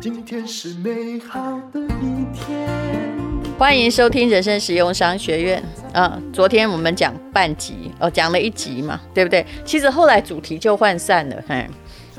[0.00, 2.68] 今天是美好的一天。
[3.58, 5.62] 欢迎收听人生实用商学院。
[5.92, 9.46] 啊，昨天我们讲半集哦，讲了一集嘛，对不对？
[9.64, 11.66] 其实后来主题就涣散了，嘿。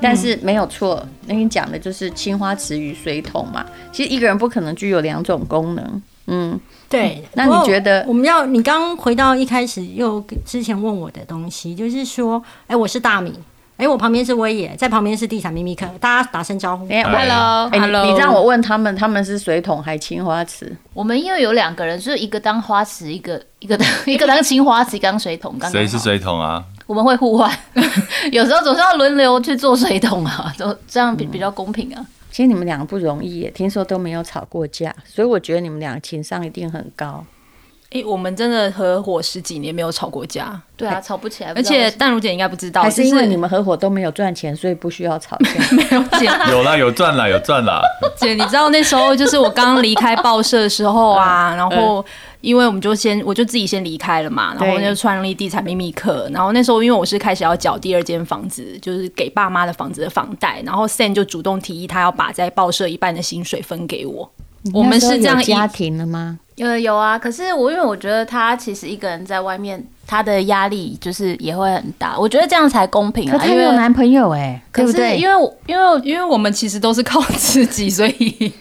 [0.02, 3.66] 但是没有错，那你讲的就是青花瓷与水桶嘛。
[3.92, 6.02] 其实一个人不可能具有两种功能。
[6.28, 7.24] 嗯，对。
[7.34, 13.34] 那你觉得我们要你刚回到一开始又之前问我的东西，就是说，哎，我是大米。
[13.78, 16.88] 哎，我旁边是威爷，在旁边是地产秘密客，大家打声招呼。
[16.90, 18.06] 哎，Hello，Hello。
[18.06, 20.74] 你让我问他们，他们是水桶还青花瓷？
[20.94, 25.54] 我们因为有两个人，就是一个当花瓷，一个一个当一个当青花瓷，一个当水桶。
[25.70, 26.64] 谁是水桶啊？
[26.88, 27.52] 我们会互换，
[28.32, 32.00] 有时候总是要轮流去做水桶啊，都这样比比较公平啊。
[32.00, 37.24] 嗯、其实你们两个不容易耶，听说都没有吵过架，所以我觉得你们俩情商一定很高。
[37.92, 41.54] 哎、欸，我们真的合伙十几年没有吵过架，对啊，吵不起来。
[41.56, 45.52] 而且淡如姐应该不知道，还是因为你们合伙都没有赚钱，所以不需要吵架。
[45.72, 47.80] 没有姐， 有啦，有赚啦，有赚啦。
[48.20, 52.06] 姐，你知道那时候就是我刚离开报社的时候啊，然后
[52.46, 56.30] 因为我们就先，我就自己先离开了嘛，然后就创立地产秘密课。
[56.32, 64.32] 然后那时候因为我是开始要缴第二间房子，就是给爸妈的房子的房贷，然后 Sam 就主动提议他要把在报社一半的薪水分给我。
[64.74, 66.40] 我们是这样家庭了吗？
[66.56, 72.18] 有有啊，可是我因为我觉得他其实一个人在外面，他的压力就是也会很大。
[72.18, 73.34] 我觉得这样才公平啊。
[73.34, 75.18] 可他有男朋友哎，对不对？
[75.18, 78.52] 因为因为因为我们其实都是靠自己，所以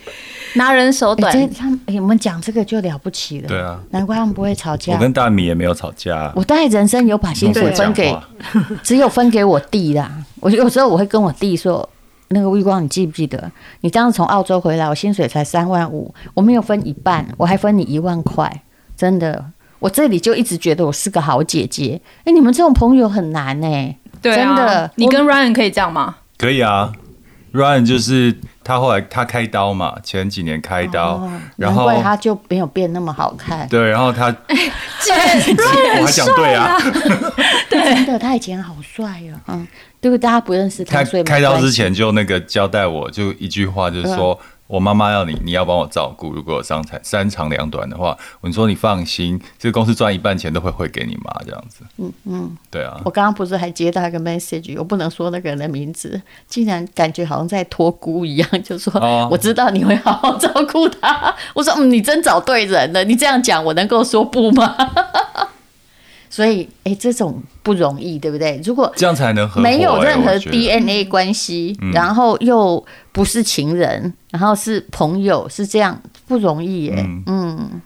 [0.55, 1.33] 拿人手短。
[1.55, 3.49] 他们我们讲这个就了不起了。
[3.49, 4.95] 对啊，难怪他们不会吵架。
[4.95, 6.33] 我跟大米也没有吵架。
[6.35, 8.17] 我大概人生有把薪水分给，
[8.83, 10.11] 只有分给我弟啦。
[10.41, 11.89] 我有时候我会跟我弟说。
[12.29, 13.53] 那个微光，你记不记得？
[13.83, 18.63] 你当时从澳洲回来，我薪水才三万五，我没有分一半，我还分你一万块，
[18.97, 19.45] 真的。
[19.79, 22.01] 我这里就一直觉得我是个好姐姐。
[22.25, 24.91] 哎，你们这种朋友很难哎，对啊，真的。
[24.97, 26.17] 你跟 Ryan 可以这样吗？
[26.39, 26.91] 可以啊
[27.53, 33.69] ，Ryan 就是他后来他开刀嘛，前几年开刀，哦、然后他就没有变那么好看。
[33.69, 35.13] 对，然后他，姐，
[36.01, 36.77] 我还讲对啊，
[37.70, 39.67] 对，真的，他以前好帅哦，嗯。
[40.01, 40.20] 对不对？
[40.20, 44.39] 大家不认识他，开开刀之前就那个交代我，就一句话，就是说
[44.74, 46.33] 我妈妈要你，你要帮我照顾。
[46.33, 51.85] 如果有伤残三长两短的话，我说你放心，这个公司赚一半钱都会汇给你妈，这样子。
[51.98, 53.01] 嗯嗯，对啊。
[53.05, 58.92] 我刚刚不是还接到一个 message，我不能说那个人的名字，竟然感觉好像在托孤一样，就说
[59.30, 61.33] 我知道你会好好照顾他。
[61.55, 63.05] 我说嗯，你真找对人了。
[63.05, 64.74] 你这样讲，我能够说不吗？
[66.34, 68.61] 所以，哎，这种不容易，对不对？
[68.64, 75.96] 如果这样才能没有任何 DNA 关系，嗯、然后又不是情人，然后是朋友，是这样
[76.27, 76.95] 不容易耶。
[76.98, 77.80] 嗯，嗯，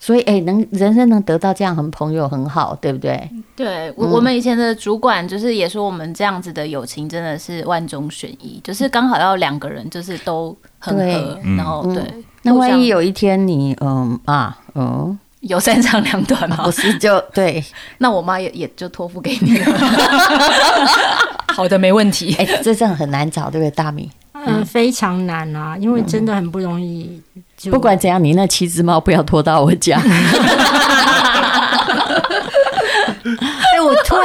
[0.00, 3.30] 所以，哎，能人生能得到这样很朋友很好，对不对？
[3.54, 12.02] 对，我我们以前的主管就是也说，我们这样子的友情真的是万中选一，就是刚好要两个人，就是都很合，然后、嗯、对。
[12.42, 15.16] 那万一有一天你，嗯啊，嗯。
[15.40, 16.58] 有三长两短吗？
[16.64, 17.64] 不是，就对。
[17.98, 19.66] 那我妈也也就托付给你了。
[21.54, 22.34] 好的，没问题。
[22.38, 24.10] 哎、欸，这真的很难找，对不对，大米？
[24.32, 27.20] 嗯，非常难啊，因为真的很不容易。
[27.70, 30.00] 不管怎样，你那七只猫不要拖到我家。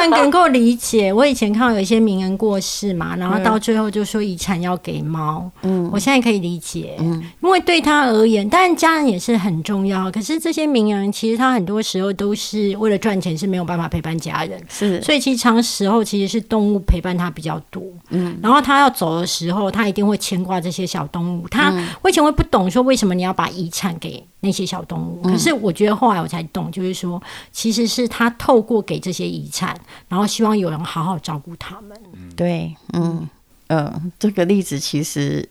[0.08, 5.50] 能够理解，我以前看到有一些名人过世嘛，然后到最后就说遗产要给猫。
[5.62, 10.12] 嗯，我现在可以理解，嗯，因为对他而言，当然家人也是很重要。
[10.12, 14.62] 可是这些名人其实他很多时候都是为了赚钱，是没有办法陪伴家人。
[14.70, 17.84] 是，所以其实长时候其实是动物陪伴他比较多。
[18.10, 21.48] 嗯，然后他要走的时候，他一定会牵挂这些小动物。
[21.48, 29.76] 他我以前会不懂说为什么你要把遗产给那些小动物，可是我觉得后来我才懂，就是说其实是他透过给这些遗产，
[30.08, 31.98] 然后希望有人好好照顾他们。
[32.36, 33.28] 对，嗯
[33.68, 35.48] 嗯，这个例子其实，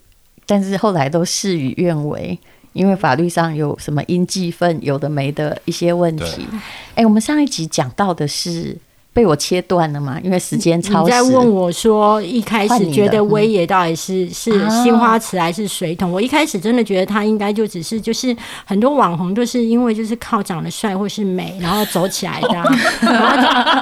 [0.47, 2.39] 但是后来都事与愿违，
[2.73, 6.47] 因为法律上有什么应继分，有的没的一些问题。
[6.95, 8.77] 哎对，我们上一集讲到的是。
[9.15, 10.19] 被我切断了嘛？
[10.25, 11.05] 因为时间超时。
[11.05, 16.11] 你在问我说，一开始觉得威爷到底是是青花瓷还是水桶？
[16.11, 22.49] 我一开始真的觉得他应该就只是就是很多网红都是因为就是靠长得帅或是美然后走起来的，
[23.01, 23.37] 然后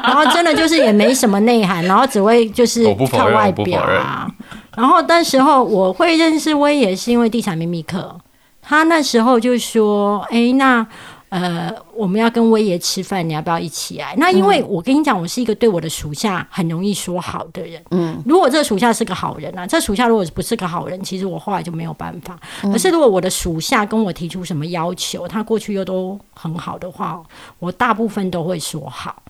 [0.05, 4.29] 然后真的就是也没什么内涵，然后只会就是靠外表啊。
[4.77, 8.15] 然后那时候我会认识威爷是因为地产秘密课，
[8.61, 10.87] 他那时候就说：“哎，那。”
[11.33, 14.15] 呃，我们要跟威爷吃饭，你要不要一起来？
[14.19, 17.83] 那因为我跟你讲，我是一个对我的属下很容易说好的人。
[17.91, 22.39] 嗯，如果这个属下是个好人啊，这属下如果不是个好人，其实我后来就没有办法。
[22.61, 27.23] 可是如果我的属下跟我提出什么要求，他过去又都很好的话，
[27.59, 29.23] 我大部分都会说好。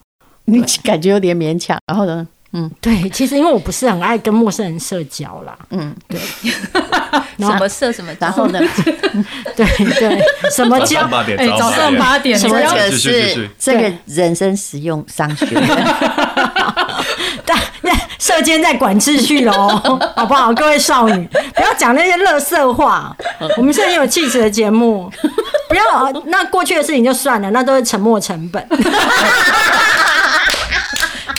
[0.46, 2.26] 你感觉有点勉强，然后呢？
[2.54, 5.56] 嗯，对，其实因为我不是很爱跟陌生人社交啦。
[5.70, 6.20] 嗯，对。
[7.38, 8.12] 什么社什么？
[8.20, 8.60] 然后呢？
[9.56, 11.00] 对对，什么交？
[11.36, 15.62] 哎，早上八点，什么这个是这个人生实用商学院。
[17.44, 19.68] 但那社监在管秩序喽，
[20.14, 20.52] 好不好？
[20.54, 23.14] 各位少女，不要讲那些垃圾话。
[23.56, 25.10] 我们是很有气质的节目，
[25.68, 25.82] 不要
[26.26, 28.64] 那过去的事情就算了，那都是沉没成本。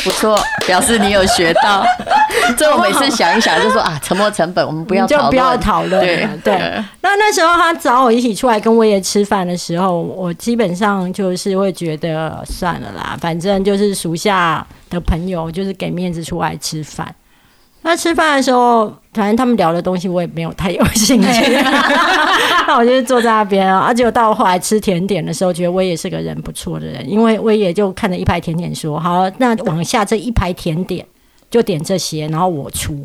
[0.04, 1.86] 不错，表示你有学到。
[2.58, 6.02] 这我每次想一想，就说啊，沉没成本，我们不要就不要讨论。
[6.02, 6.54] 对对。
[7.02, 17.14] 那那时候他找我一起出来跟威爷吃饭的时候，我基本上就是会觉得算了啦，反正就是属下的朋友，就是给面子出来吃饭。
[17.84, 21.52] 那吃饭的时候，反正他们聊的东西我也没有太有兴趣，
[22.68, 23.82] 那我就坐在那边啊。
[23.82, 31.06] 而且到后来吃甜点的时候，觉得威爷是个人不错的人，因为威爷就看着一排甜点说：“好，那往下这一排甜点
[31.52, 33.04] 就点这些，然后我出。”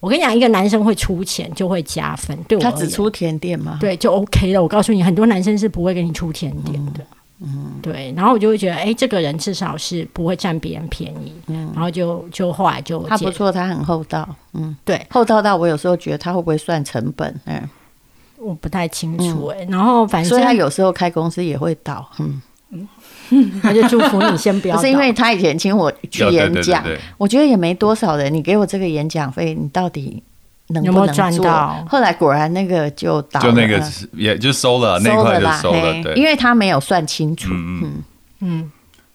[0.00, 2.62] 我跟你讲，一个男生会出钱就会加分，对我。
[2.62, 3.78] 他只出甜点吗？
[3.80, 4.62] 对，就 OK 了。
[4.62, 7.00] 我告诉你，很多男生是不会给你出甜点的。
[7.00, 17.62] 嗯嗯，对，然后我就会觉得，哎，这个人至少是不会占别人便宜，嗯，然后就就后来就他不错，他很厚道，嗯，对，厚道到我有时候觉得他会不会算成本，嗯，
[18.38, 22.42] 我不太清楚，哎，然后反正所以他有时候开公司也会倒，嗯。
[22.70, 22.86] 嗯，
[23.62, 26.84] 他就祝福你先不要，不是因为他以前请我去演讲，
[27.16, 30.22] 我觉得也没多少人，你给我这个演讲费，你到底。
[30.68, 31.84] 能不能有有赚到？
[31.88, 33.82] 后来果然那个就倒了，就那个
[34.12, 37.48] 也就收了，那块就收了，对，因为他没有算清楚。
[37.52, 38.04] 嗯嗯
[38.40, 38.72] 嗯。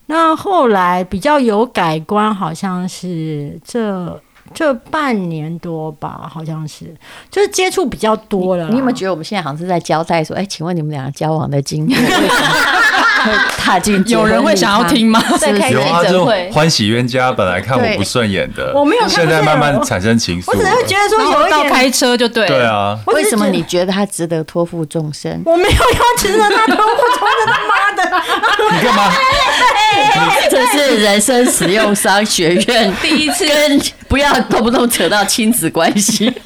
[0.07, 4.21] 那后来比较有改观，好像是这
[4.53, 6.94] 这半年多吧，好像是
[7.31, 8.71] 就是接触比较多了你。
[8.71, 12.00] 你有没有觉得我们现在好像是在交代说，哎，请问你们两个交往的经验？
[13.57, 15.23] 踏进有人会想要听吗？
[15.71, 20.45] 有啊，就欢喜冤家本来看我不顺眼的，我没有，现在慢慢产生情愫。
[20.47, 22.97] 我只是觉得说有一点开车就对，对啊。
[23.07, 25.41] 为什么你觉得他值得托付终身？
[25.45, 26.83] 我没有要值得他托付
[27.19, 28.75] 终身，他妈的！
[28.75, 29.11] 你干嘛？
[30.49, 36.31] 这是人生实用商学院第一次跟不要动不动扯到亲子关系。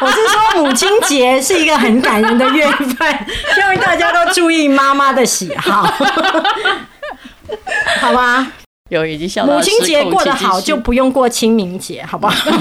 [0.00, 3.18] 我是说母亲节是一个很感人的月份，
[3.54, 5.92] 希望大家都注意妈妈的喜好，
[8.00, 8.52] 好吧？
[8.88, 9.54] 有已经笑到。
[9.54, 12.52] 母亲节过得好，就不用过清明节，好不好？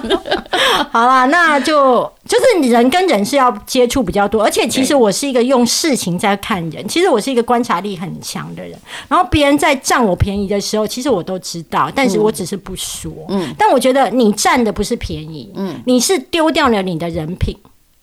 [0.90, 8.72] 好啦，那就就是人跟人是要接触比较多，而且其实我是一个用事情在看人，其实我是一个观察力很强的人。
[9.06, 13.12] 然后别人在占我便宜的时候，其实我都知道，但是我只是不说。
[13.28, 17.54] 嗯，但我觉得你占的不是便宜，嗯，你是丢掉了你的人品，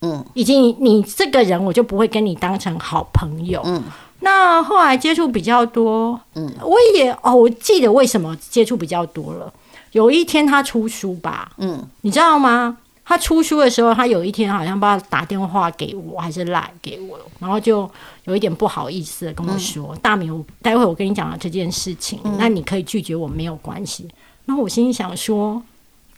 [0.02, 3.84] 嗯，以及你，你这个人，我就不会跟你当成好朋友，嗯。
[4.20, 9.54] 那后来接触比较多，嗯，我也哦，我记得为什么接触比较多了。
[9.92, 12.78] 有一天他出书吧，嗯，你知道吗？
[13.06, 17.90] 他出书的时候，他有一天好像不知道打电话给我还是赖给我，然后就
[18.26, 24.06] 有一点不好意思的跟我说：“嗯、大明，待会我跟你讲了这件事情，嗯、那你可以拒绝我没有关系。”
[24.46, 25.62] 然后我心里想说：“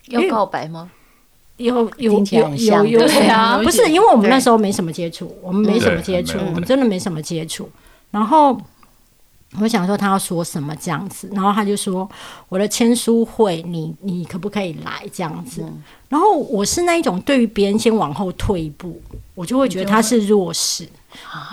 [0.08, 0.90] 要告白吗？
[1.58, 7.70] 有有有有有对啊，不是因为我们那时候没什么接触，我们没什么接触，我们真的没什么接触。”
[8.10, 8.60] 然后
[9.60, 12.08] 我想说他要说什么这样子，然后他就说
[12.48, 15.64] 我的签书会，你你可不可以来这样子？
[16.08, 19.00] 然后我是那一种对于别人先往后退一步，
[19.34, 20.88] 我就会觉得他是弱势。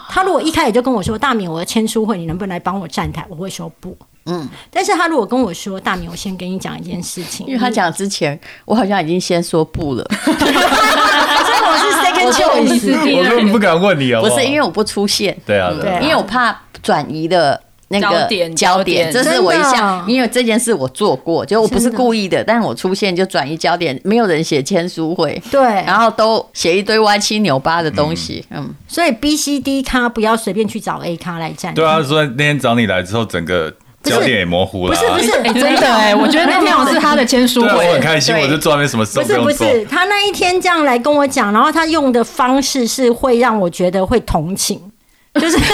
[0.09, 3.25] 他如果一开始就跟我说大明，我的签书会，你能不能来帮我站台？
[3.29, 3.97] 我会说不。
[4.27, 4.47] 嗯。
[4.69, 10.05] 但是他如果跟我说大明，我先跟你讲一件事情，因为他讲之前，我好像已经先说不了。
[10.13, 14.21] 所以我是 second choice，我根本不敢问你哦。
[14.21, 31.73] 不是因为我不出现，对啊，对，因为我怕转移的那个焦点，焦点，这是我一项，因为这件事我做过，就我不是故意的，但是我出现就转移焦点，没有人写签书会，对，然后都写一堆歪七扭八的东西，嗯，所以 B、C、D 咖不要随便去找 A 咖来站。
[31.73, 33.73] 对啊，所以那天找你来之后，整个
[34.09, 39.45] 焦点也模糊了，不是不是，哎，真的哎，我觉得那天好像是他的签书会，我很开心，我就做那边什么事都不用做。
[39.45, 44.81] 不是不是，他那一天这样来跟我讲，然后他用的方式是会让我觉得会同情，
[45.35, 45.57] 就是。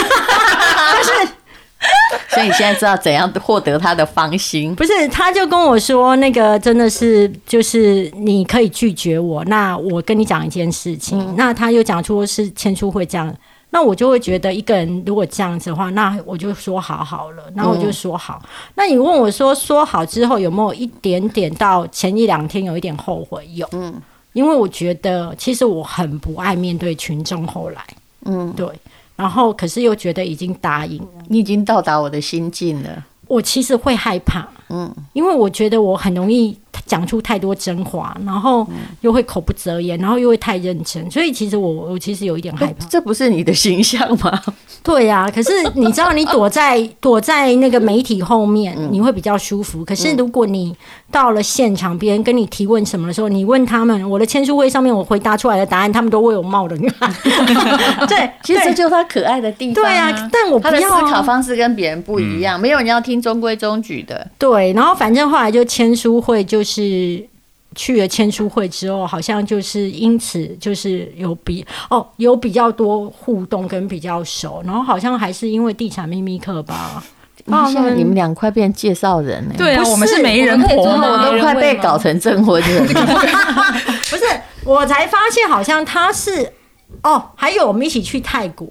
[2.29, 4.73] 所以你现在知道怎样获得他的芳心？
[4.75, 9.43] 不是，他就跟我说，那个真的是，就是你可以拒绝我。
[9.45, 13.35] 那我跟你讲一件事情，嗯、那他又讲出是签书会这样，
[13.73, 18.39] 那我就会觉得一个人如果这样子的话，那我就说好好了，那我就说好。
[18.43, 23.47] 嗯、那你问我说说好之后有没有一点点到前一两天有一点后悔？
[23.55, 23.99] 有，嗯，
[24.33, 27.47] 因为我觉得其实我很不爱面对群众。
[27.47, 27.83] 后来，
[28.25, 28.67] 嗯，对。
[29.15, 33.03] 然后，可是又觉得已经答应了，你已经到达我的心境了。
[33.27, 38.67] 我其实会害怕，嗯，因为我觉得我很容易讲出太多真话，然后
[39.01, 42.85] 又会口不择言，然后又会太认真，所以其实我我其实有一点害怕。
[42.87, 44.41] 这不是你的形象吗？
[44.83, 49.83] 对呀、啊，可是你知道，你躲在躲在那个媒体后面，你会比较舒服。
[49.85, 50.75] 可是如果你
[51.09, 57.13] 到了现场，别人跟你提问什么的时候，你问他们，我的签书会上面我回答出来的答案，他们都会有冒冷汗。
[58.07, 59.87] 对，其实这就是他可爱的地方、啊。
[59.87, 64.27] 对啊，但我不要、啊、他的思考方式跟别人不一样，嗯、没有人要听中规中矩的。
[64.37, 67.27] 对，然后反正后来就签书会就是。
[67.75, 77.03] 去了签书会之后，好像就是因此就是有比哦有比较多互动跟比较熟，然后好像还是因为地产秘密课吧。
[77.49, 79.55] 啊，现在你们俩快变介绍人了。
[79.57, 82.85] 对啊，我们是媒人婆，我都快被搞成证婚人。
[82.85, 84.23] 不是，
[84.63, 86.53] 我才发现好像他是
[87.01, 88.67] 哦，还有我们一起去泰国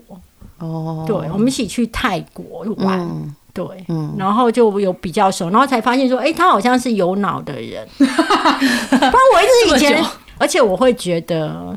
[0.60, 3.00] 哦，对，我们一起去泰国玩。
[3.00, 7.86] 嗯对，嗯，然后就有比较熟，然后才发现说，哎，他好像是有脑的人。
[7.96, 10.04] 不然我一直以前，
[10.38, 11.76] 而且我会觉得，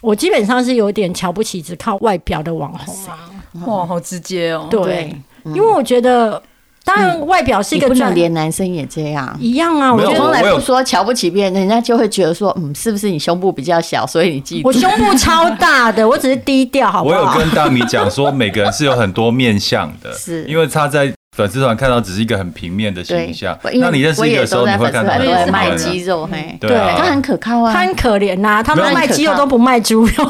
[0.00, 3.30] 我基本上是有点瞧不起只靠外表的网红啊。
[3.66, 4.66] 哇，好直接哦。
[4.70, 5.14] 对，
[5.44, 6.42] 因为我觉得。
[6.88, 9.92] 当然，外表是一个，不能连男生也这样一样啊。
[9.92, 14.66] 我从来不说瞧不起别人，人家就会觉得说，嗯，是不是你胸部比较小，所以你记得。
[14.66, 17.16] 我胸部超大的， 我只是低调，好不好？
[17.16, 23.54] 我有跟大米讲说，每个人是有很多面相的，是因为他在粉丝团看到只是一个很平面的形象。
[23.74, 30.24] 那你认识一个时候，你会看到很多卖肌肉，嘿，对，他很可靠啊，他很可怜呐，他们卖肌肉都不卖猪肉。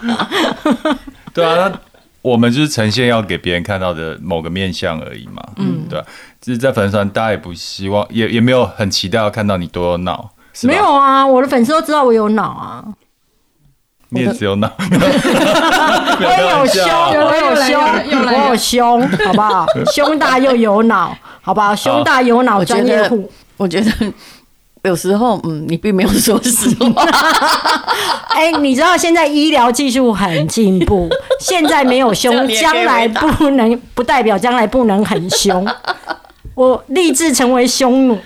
[1.34, 1.70] 对啊。
[2.22, 5.98] 我们就是呈现要给别人看到的某个面相而已嘛，嗯，对，
[6.40, 10.30] 就是在粉丝团，大家也不希望，也也没有很期待要看到你多有脑，
[10.64, 12.84] 没有啊，我的粉丝都知道我有脑啊，
[14.10, 14.84] 你也只有脑，我
[16.60, 16.84] 有胸，
[17.24, 17.80] 我有胸，
[18.26, 19.66] 我有胸，好不好？
[19.94, 21.74] 胸大又有脑，好不好？
[21.74, 23.90] 胸大有脑，专业户，我觉得。
[24.82, 27.02] 有时候，嗯，你并没有说实话。
[28.30, 31.08] 哎，你知道现在医疗技术很进步，
[31.40, 35.66] 现在没有凶，将来不能不代表将来不能很凶。
[36.54, 38.18] 我立志成为匈奴。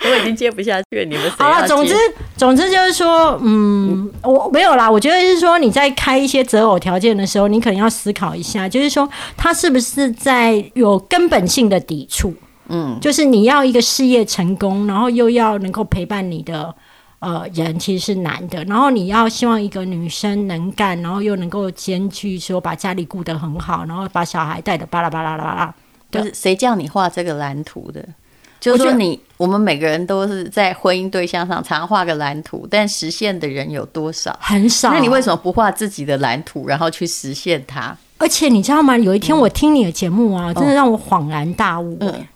[0.00, 1.68] 我已经接不下去了，你们好了。
[1.68, 1.94] 总之，
[2.34, 4.90] 总之就是说，嗯，我没有啦。
[4.90, 9.06] 我觉得是说，你在开一些择偶条件的时候，你可能要思考一下，就是说，
[9.36, 12.32] 他是不是在有根本性的抵触。
[12.68, 16.74] 嗯，就是你要一个事业成功，然后又要能够陪伴你的
[17.18, 18.62] 呃人，其实是难的。
[18.64, 25.74] 然后你要希望一个女生能干，然后又能够兼具说把家里顾得很好，然后把小孩带的巴拉巴拉巴拉。
[26.10, 28.02] 就是谁叫你画这个蓝图的？
[28.60, 34.36] 就是说你我们每个人都是在婚姻对象上常画个蓝图，但实现的人有多少？
[34.40, 34.90] 很少。
[34.92, 37.96] 那你为什么不画自己的蓝图，然后去实现它？
[38.18, 38.98] 而且你知道吗？
[38.98, 42.08] 有一天我听你的节目啊，嗯、真的让我恍然大悟、欸。
[42.08, 42.26] 嗯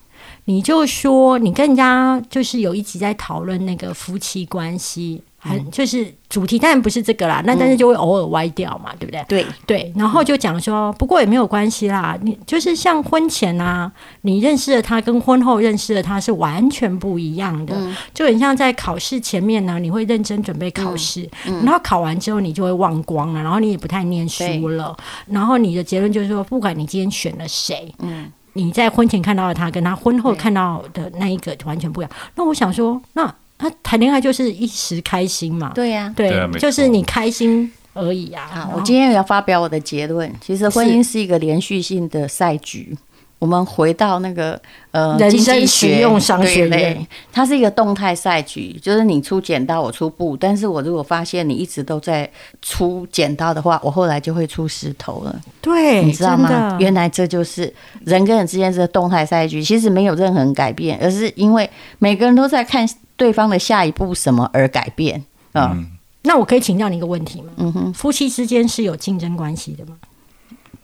[0.44, 9.24] 你就说，你跟人家就是有一集在讨论那个夫妻关系，很就是主题，当然不是这个啦，那但是就会偶尔歪掉嘛，对不对？
[9.28, 9.46] 对。
[9.64, 13.90] 对，然后就讲说，不过也没有关系啦，你就是像婚前啊，
[14.22, 17.76] 你认识了他跟婚后认识了他是完全不一样的，
[18.12, 24.96] 就很像在考试前面呢，你会认真准备考试，然后考完之后你就会忘光了，然后你也不太念书了，
[25.26, 28.30] 然后你的结论就是说，不管你今天选了谁，嗯。
[28.54, 32.10] 你在婚前看到的他，跟他婚后看到的那一个完全不一样。
[32.34, 35.72] 那我想说，那他谈恋爱就是一时开心嘛？
[35.74, 38.46] 对呀，对，就是你开心而已啊。
[38.52, 42.96] 好，我今天要发表我的结论，其实婚姻是一个连续性的赛局。
[43.42, 44.60] 我们回到那个
[44.92, 50.36] 呃，人生实用商学院，它是一个动态赛局，就是你出剪刀，我出布。
[50.36, 52.30] 但是我如果发现你一直都在
[52.60, 55.40] 出剪刀的话，我后来就会出石头了。
[55.60, 56.76] 对，你知道吗？
[56.78, 57.62] 原来这就是
[58.04, 61.68] 人跟人之间是个动态赛局，其实没有任何人改变，而是因为
[61.98, 65.20] 每个人都在看对方的下一步什么而改变。
[65.54, 65.86] 嗯，嗯，
[66.22, 67.48] 那我可以请教你一个问题吗？
[67.56, 69.96] 嗯哼，夫妻之间是有竞争关系的吗？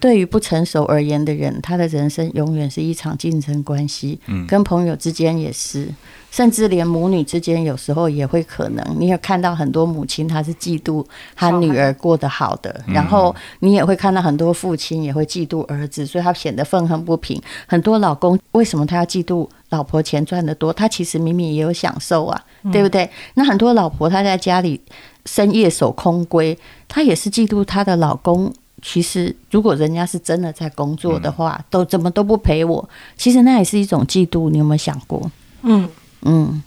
[0.00, 4.20] 对于不成熟而言的人，他的人生永远是一场竞争关系。
[4.26, 5.88] 嗯，跟朋友之间也是，
[6.30, 8.96] 甚至连母女之间有时候也会可能。
[8.96, 17.42] 你也看到很多母亲，她是嫉妒她女儿过得好的，然后你也会看到很多父亲也会嫉妒儿子，所以他显得愤恨不平。
[17.66, 20.72] 很多老公为什么他要嫉妒老婆钱赚得多？
[20.72, 22.40] 他其实明明也有享受啊，
[22.70, 23.10] 对不对？
[23.34, 24.80] 那很多老婆她在家里
[25.26, 28.52] 深夜守空闺，她也是嫉妒她的老公。
[28.80, 32.88] 其实，如果人家是真的在工作的话，都怎么都不陪我。
[33.16, 35.30] 其实那也是一种嫉妒，你有没有想过？
[35.62, 35.88] 嗯
[36.22, 36.62] 嗯，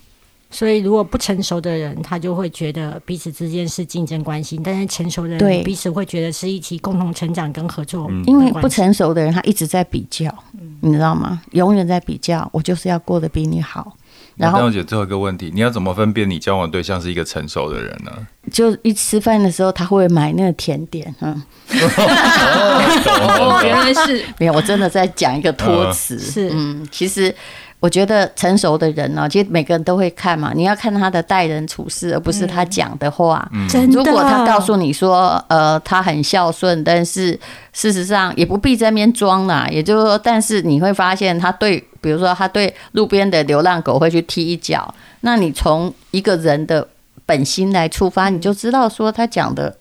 [0.49, 8.09] 所以如果不成熟的人，他就会觉得彼此之间是竞争关系；但是成熟的人，彼此会觉得是一起共同成长跟合作。
[8.25, 10.33] 因为不成熟的人，他一直在比较，
[10.81, 11.41] 你知道吗？
[11.51, 13.95] 永远在比较，我就是要过得比你好。
[14.35, 18.11] 然后，但我觉得最后一个问题，你要怎么分辨你交往对象是一个成熟的人呢？
[18.51, 21.41] 就一吃饭的时候，他会买那个甜点，嗯。
[21.71, 26.19] 哦，原来是没有，我真的在讲一个托词。
[26.19, 27.33] 是，嗯，其实。
[27.81, 30.51] 我觉得成熟的人呢，其实每个人都会看嘛。
[30.53, 33.49] 你要看他的待人处事，而不是他讲的话。
[33.51, 37.31] 嗯，如果他告诉你说，呃，他很孝顺，但是
[37.73, 39.67] 事实上也不必在那边装啦。
[39.71, 44.93] 也就是说，但是你会发现，他对，比如说他对路边的流浪狗会去踢一脚。
[45.21, 46.87] 那你从一个人的
[47.31, 49.77] 本心来出发，你就知道说他讲的。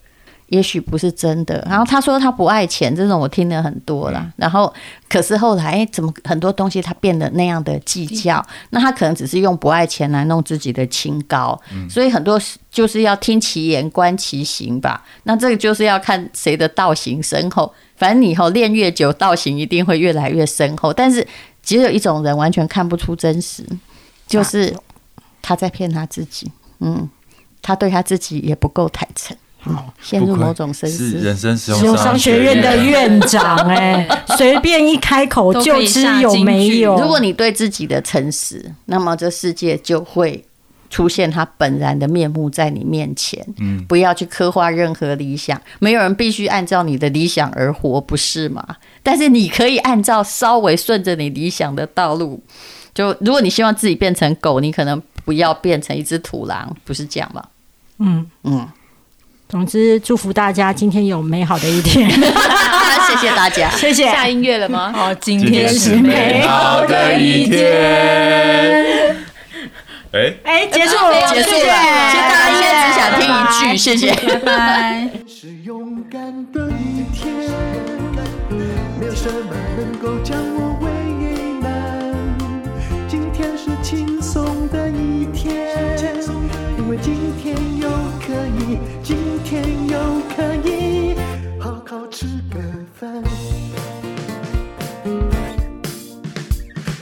[0.50, 1.64] 也许不是真的。
[1.71, 4.33] 然后他说他不爱钱，这种我听了很多了。
[4.35, 4.75] 然后
[5.09, 8.45] 可是后来，怎么很多东西他变得那样的计较？
[8.71, 11.57] 那他可能只是用不爱钱来弄自己的清高。
[11.88, 12.37] 所以很多
[12.69, 15.04] 就是要听其言观其行吧。
[15.23, 17.73] 那这个就是要看谁的道行深厚。
[17.97, 20.92] 反正你以后练越久，道行一定会越来越深厚。
[20.92, 21.25] 但是
[21.62, 23.64] 只有一种人完全看不出真实，
[24.26, 24.75] 就是
[25.40, 26.50] 他在骗他自己。
[26.80, 27.09] 嗯，
[27.62, 29.37] 他对他自己也不够坦诚。
[29.64, 31.11] 哦，陷入某种深思。
[31.11, 36.97] 是人生实用商学院的院长哎、欸， 随便一开口就知有没有。
[36.99, 40.43] 如果你对自己的诚实，那么这世界就会
[40.88, 43.47] 出现他本然的面目在你面前。
[43.59, 48.64] 嗯，不要去刻画任何理想，没有人必须按照你的理想而活，不是吗？
[49.02, 52.43] 但是你可以按照稍微顺着你理想的道路。
[53.00, 57.42] 就如果你希望自己变成狗，你可能不要变成一只土狼，不是这样吗？
[57.99, 58.69] 嗯嗯。
[59.49, 62.09] 总之，祝福大家今天有美好的一天。
[62.12, 64.04] 谢谢大家， 谢谢。
[64.11, 64.92] 下音乐了吗？
[64.92, 69.16] 好，今天是美好的一天。
[70.12, 71.57] 哎哎，结束了，结束了。
[72.12, 75.11] 其实大家应该只想听一句，谢谢，拜拜。
[75.26, 76.21] 是勇敢
[76.52, 77.33] 的一天，
[79.00, 80.37] 没有什么能够将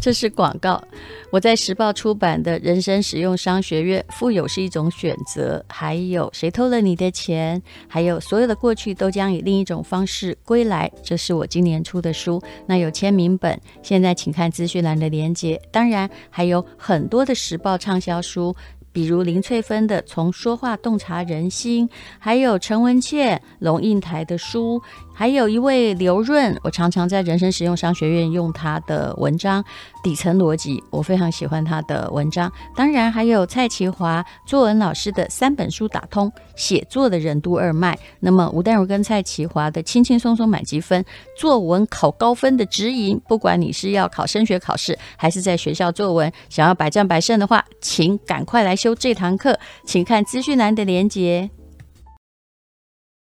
[0.00, 0.82] 这是广告。
[1.30, 5.62] 我在时报出版的《人生实用商学院》，富有是一种选择。
[5.68, 7.60] 还有谁偷了你的钱？
[7.86, 10.90] 还有所有的过去都将以另一种方式归来。
[11.02, 13.60] 这是我今年出的书，那有签名本。
[13.82, 15.60] 现在请看资讯栏的连接。
[15.70, 18.54] 当然还有很多的时报畅销书。
[18.90, 21.86] 比如林翠芬的《从说话洞察人心》，
[22.18, 24.82] 还有陈文茜、龙应台的书，
[25.18, 29.60] 还有一位刘润，我常常在人生实用商学院用他的文章
[30.00, 32.48] 《底层逻辑》，我非常喜欢他的文章。
[32.76, 37.98] 当然还有蔡其华作文老师的三本书打通写作的任督二脉。
[38.20, 41.04] 那么吴淡如跟蔡其华的轻轻松松满级分
[41.36, 48.76] 作文考高分的指引，不管你是要考升学考试，还是在学校作文想要百战百胜的话，请赶快来。
[48.76, 51.50] 修这堂课，请看资讯栏的连接。